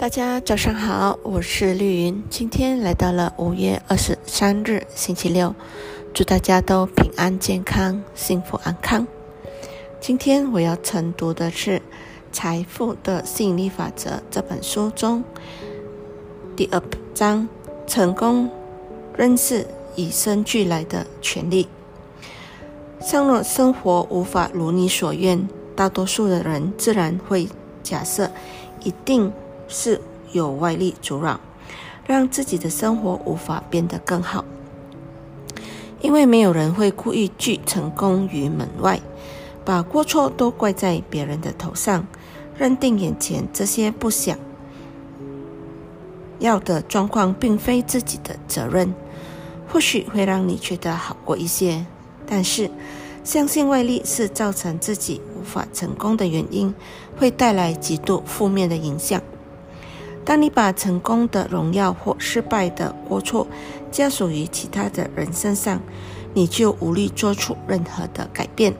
[0.00, 2.24] 大家早上好，我是绿云。
[2.30, 5.54] 今天来到了五月二十三日，星期六，
[6.14, 9.06] 祝大家都平安健康、幸福安康。
[10.00, 11.78] 今天我要晨读的是
[12.32, 15.22] 《财富的吸引力法则》这本书中
[16.56, 17.46] 第二章：
[17.86, 18.48] 成功
[19.18, 21.68] 认识与生俱来的权利。
[23.02, 27.46] 倘若生活无法如你所愿，大多数的人自然会
[27.82, 28.30] 假设
[28.82, 29.30] 一定。
[29.70, 29.98] 是
[30.32, 31.40] 有外力阻扰，
[32.06, 34.44] 让自己的生活无法变得更好。
[36.02, 39.00] 因为没有人会故意拒成功于门外，
[39.64, 42.06] 把过错都怪在别人的头上，
[42.56, 44.38] 认定眼前这些不想
[46.38, 48.94] 要的状况并非自己的责任，
[49.68, 51.84] 或许会让你觉得好过一些。
[52.26, 52.70] 但是，
[53.22, 56.74] 相信外力是造成自己无法成功的原因，
[57.18, 59.20] 会带来极度负面的影响。
[60.30, 63.48] 当你把成功的荣耀或失败的过错
[63.90, 65.80] 加属于其他的人身上，
[66.34, 68.72] 你就无力做出任何的改变。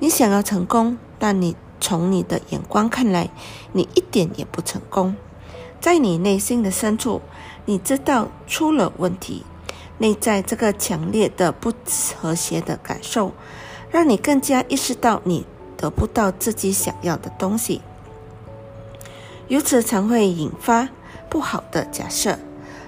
[0.00, 3.30] 你想要成功，但你从你的眼光看来，
[3.70, 5.14] 你一点也不成功。
[5.80, 7.22] 在你内心的深处，
[7.66, 9.44] 你知道出了问题。
[9.98, 11.72] 内在这个强烈的不
[12.16, 13.30] 和谐的感受，
[13.92, 17.80] 让你更加意识到你得不到自己想要的东西。
[19.52, 20.88] 由此常会引发
[21.28, 22.38] 不好的假设，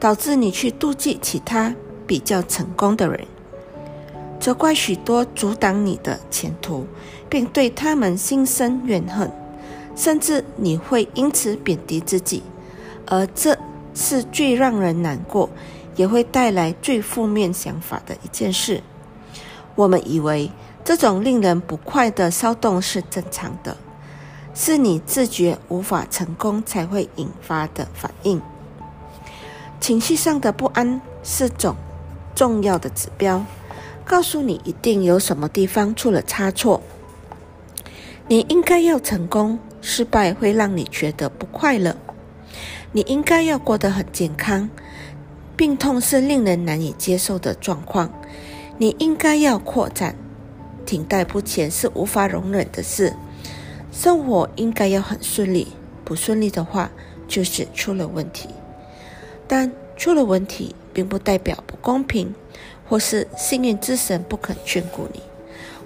[0.00, 1.74] 导致你去妒忌其他
[2.06, 3.26] 比较成功的人，
[4.40, 6.86] 责怪许多阻挡你的前途，
[7.28, 9.30] 并对他们心生怨恨，
[9.94, 12.42] 甚至你会因此贬低自己，
[13.04, 13.54] 而这
[13.92, 15.50] 是最让人难过，
[15.94, 18.82] 也会带来最负面想法的一件事。
[19.74, 20.50] 我们以为
[20.82, 23.76] 这种令人不快的骚动是正常的。
[24.58, 28.40] 是你自觉无法成功才会引发的反应。
[29.78, 31.76] 情绪上的不安是种
[32.34, 33.44] 重要的指标，
[34.06, 36.80] 告诉你一定有什么地方出了差错。
[38.28, 41.94] 你应该要成功，失败会让你觉得不快乐。
[42.92, 44.70] 你应该要过得很健康，
[45.54, 48.10] 病痛是令人难以接受的状况。
[48.78, 50.16] 你应该要扩展，
[50.86, 53.14] 停滞不前是无法容忍的事。
[53.96, 55.68] 生活应该要很顺利，
[56.04, 56.90] 不顺利的话
[57.26, 58.50] 就是出了问题。
[59.48, 62.34] 但出了问题，并不代表不公平，
[62.86, 65.22] 或是幸运之神不肯眷顾你，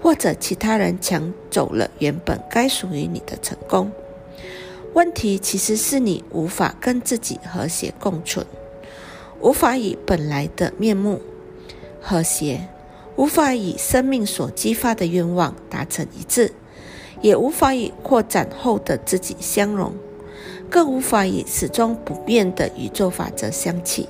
[0.00, 3.92] 或者其他人抢走了原本该属于你的成功。
[4.94, 8.46] 问题其实是你无法跟自己和谐共存，
[9.42, 11.20] 无法以本来的面目
[12.00, 12.68] 和谐，
[13.16, 16.54] 无法以生命所激发的愿望达成一致。
[17.20, 19.92] 也无法与扩展后的自己相融，
[20.70, 24.08] 更无法与始终不变的宇宙法则相契。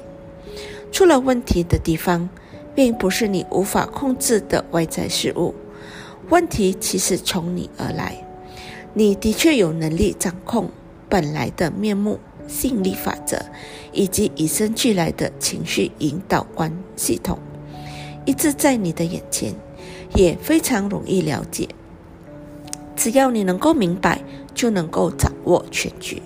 [0.90, 2.28] 出了问题的地方，
[2.74, 5.54] 并不是你无法控制的外在事物，
[6.30, 8.24] 问题其实从你而来。
[8.94, 10.70] 你的确有能力掌控
[11.08, 13.38] 本来的面目、吸引力法则，
[13.92, 17.38] 以及与生俱来的情绪引导观系统，
[18.24, 19.54] 一直在你的眼前，
[20.14, 21.68] 也非常容易了解。
[22.98, 24.20] 只要你能够明白，
[24.52, 26.20] 就能够掌握全局。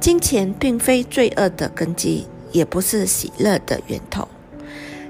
[0.00, 4.26] 金钱并非罪恶的根基，也不是喜乐的源头。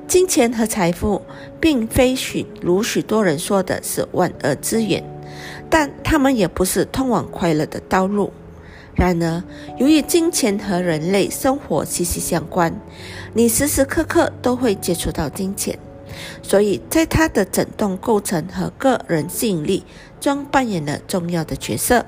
[0.06, 1.22] 金钱和财富
[1.58, 5.02] 并非许如许多人说的是万恶之源，
[5.70, 8.30] 但他们也不是通往快乐的道路。
[8.94, 9.42] 然而，
[9.78, 12.74] 由于金钱和人类生活息息相关，
[13.32, 15.78] 你时时刻刻都会接触到金钱。
[16.42, 19.84] 所以，在它的整栋构成和个人吸引力
[20.20, 22.06] 中扮演了重要的角色。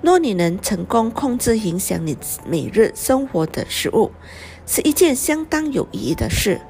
[0.00, 2.16] 若你能成功控制影响你
[2.46, 4.12] 每日生活的食物，
[4.66, 6.60] 是一件相当有意义的事。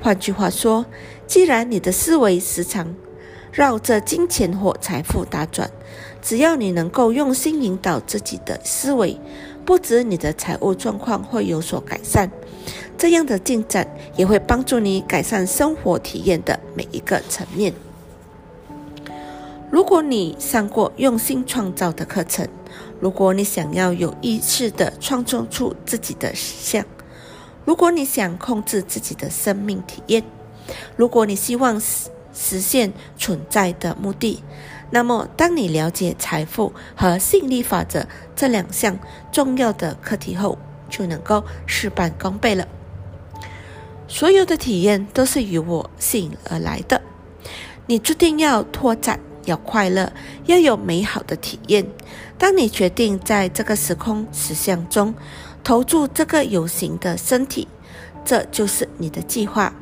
[0.00, 0.84] 换句话说，
[1.26, 2.94] 既然你的思维时常
[3.50, 5.70] 绕着金钱或财富打转，
[6.20, 9.18] 只要你能够用心引导自己的思维，
[9.64, 12.30] 不止你的财务状况会有所改善。
[13.04, 13.86] 这样的进展
[14.16, 17.70] 也会帮助你改善生活体验的每一个层面。
[19.70, 22.48] 如果你上过用心创造的课程，
[23.00, 26.82] 如果你想要有意识的创造出自己的实相，
[27.66, 30.24] 如果你想控制自己的生命体验，
[30.96, 34.42] 如果你希望实实现存在的目的，
[34.90, 38.98] 那么当你了解财富和吸引力法则这两项
[39.30, 40.56] 重要的课题后，
[40.88, 42.66] 就能够事半功倍了。
[44.06, 47.00] 所有的体验都是由我吸引而来的。
[47.86, 50.12] 你注定要拓展，要快乐，
[50.46, 51.86] 要有美好的体验。
[52.38, 55.14] 当你决定在这个时空实相中
[55.62, 57.68] 投注这个有形的身体，
[58.24, 59.74] 这就是你的计划。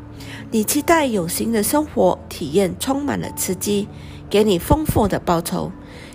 [0.50, 3.88] 你期待有形的生活体验充满了刺激，
[4.28, 5.72] 给你丰富的报酬。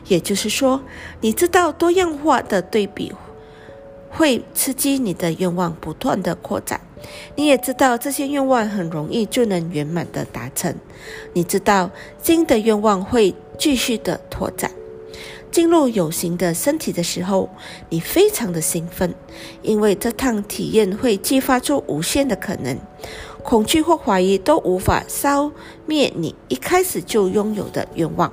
[0.08, 0.82] 也就是说，
[1.20, 3.14] 你知道多样化的对比
[4.10, 6.80] 会刺激你的愿望不断的扩展。
[7.36, 10.74] 你也知道这些愿望很容易就能圆满的达成。
[11.34, 11.90] 你知道
[12.22, 14.72] 新的愿望会继续的拓展。
[15.50, 17.50] 进入有形的身体的时候，
[17.90, 19.16] 你非常的兴奋，
[19.62, 22.78] 因为这趟体验会激发出无限的可能。
[23.44, 25.50] 恐惧或怀疑都无法消
[25.86, 28.32] 灭你一开始就拥有的愿望，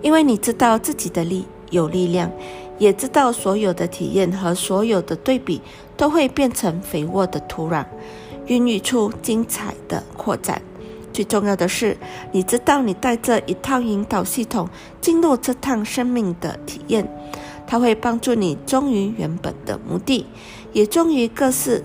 [0.00, 2.32] 因为你知道自己的力有力量。
[2.78, 5.60] 也知道所有的体验和所有的对比
[6.00, 7.84] 都会变成肥沃的土壤，
[8.46, 10.62] 孕育出精彩的扩展。
[11.12, 11.94] 最重要的是，
[12.32, 14.66] 你知道你带着一套引导系统
[15.02, 17.06] 进入这趟生命的体验，
[17.66, 20.24] 它会帮助你忠于原本的目的，
[20.72, 21.84] 也忠于各式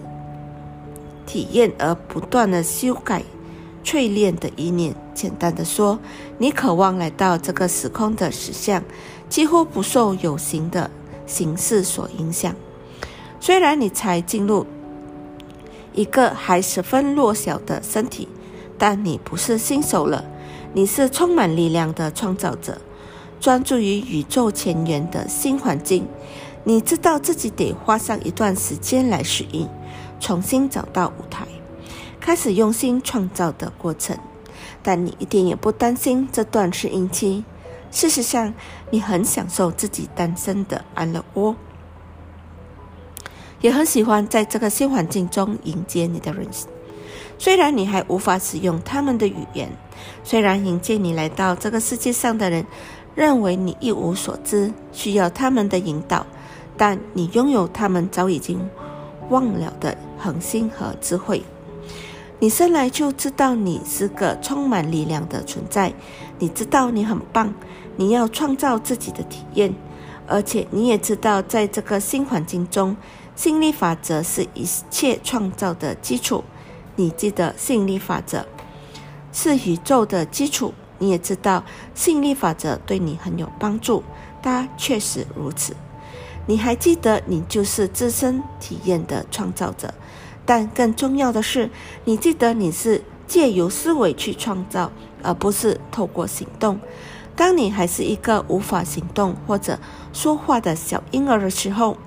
[1.26, 3.22] 体验而不断的修改、
[3.84, 4.96] 淬炼的意念。
[5.14, 6.00] 简单的说，
[6.38, 8.82] 你渴望来到这个时空的实相。
[9.28, 10.90] 几乎不受有形的
[11.26, 12.56] 形式所影响。
[13.40, 14.66] 虽然你才进入
[15.94, 18.28] 一个还十分弱小的身体，
[18.78, 20.26] 但你不是新手了。
[20.74, 22.82] 你是充满力量的创造者，
[23.40, 26.06] 专注于宇宙前缘的新环境。
[26.66, 29.70] 你知道自己得花上一段时间来适应，
[30.20, 31.48] 重新找到舞台，
[32.20, 34.18] 开始用心创造的过程。
[34.84, 37.46] 但你一点也不担心这段适应期。
[37.92, 38.54] 事实上，
[38.90, 41.56] 你很享受自己单身的安乐窝，
[43.66, 46.46] 也很喜欢在这个新环境中迎接你的人。
[47.40, 49.72] 虽然你还无法使用他们的语言，
[50.24, 52.64] 虽然迎接你来到这个世界上的人
[53.16, 56.28] 认为你一无所知，需要他们的引导，
[56.78, 58.70] 但你拥有他们早已经
[59.30, 61.42] 忘了的恒心和智慧。
[62.38, 65.92] 你生来就知道你是个充满力量的存在，
[66.38, 67.52] 你知道你很棒。
[67.96, 69.74] 你要创造自己的体验，
[70.28, 72.96] 而且你也知道，在这个新环境中，
[73.36, 76.44] 吸引力法则是一切创造的基础。
[76.96, 78.46] 你记得吸引力法则
[79.34, 84.04] 是宇宙的基础，你也知道吸引力法则对你很有帮助，
[84.42, 85.76] 它确实如此。
[86.48, 89.94] 你还记得，你就是自身体验的创造者，
[90.46, 91.70] 但更重要的是，
[92.06, 94.92] 你记得你是借由思维去创造，
[95.24, 96.80] 而不是透过行动。
[97.36, 99.78] 当你还是一个无法行动或者
[100.14, 101.98] 说话的小婴儿的时候，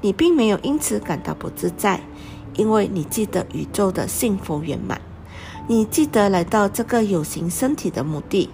[0.00, 2.00] 你并没有因此感到不自在，
[2.54, 5.00] 因为你记得宇宙的幸福圆满，
[5.66, 8.48] 你记得来到这个有形身体的目的，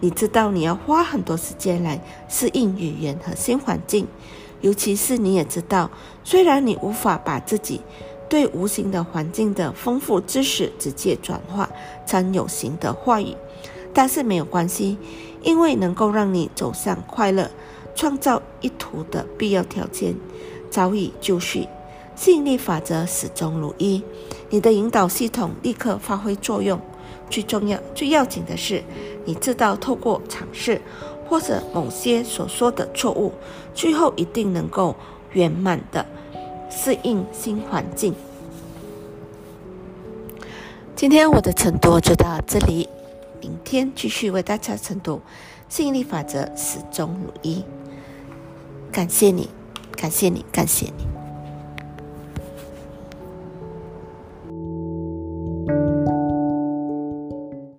[0.00, 4.06] 你知道你要花很多时间来适应语言和新环境，
[4.60, 5.90] 尤其是你也知道，
[6.24, 7.80] 虽然你无法把自己
[8.28, 11.68] 对无形的环境的丰富知识直接转化
[12.06, 13.34] 成有形的话语，
[13.92, 14.98] 但是没有关系。
[15.44, 17.50] 因为能够让你走向快乐、
[17.96, 20.14] 创造意图的必要条件
[20.72, 21.68] 早已就绪，
[22.16, 24.02] 吸引力法则始终如一，
[24.48, 26.80] 你的引导系统立刻发挥作用。
[27.28, 28.82] 最重要、最要紧的是，
[29.26, 30.80] 你知道透过尝试
[31.28, 33.32] 或者某些所说的错误，
[33.74, 34.96] 最后一定能够
[35.32, 36.06] 圆满的
[36.70, 38.14] 适应新环境。
[40.96, 42.88] 今天我的晨读就到这里。
[43.42, 45.20] 明天继续为大家晨读，
[45.68, 47.62] 吸引力法则始终如一。
[48.90, 49.50] 感谢你，
[49.96, 51.11] 感谢你，感谢你。